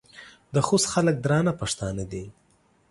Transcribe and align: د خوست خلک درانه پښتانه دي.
د 0.53 0.55
خوست 0.67 0.87
خلک 0.93 1.15
درانه 1.25 1.53
پښتانه 1.61 2.03
دي. 2.11 2.25